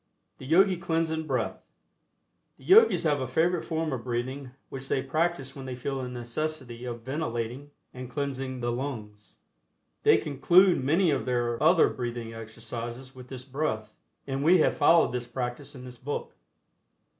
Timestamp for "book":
15.99-16.35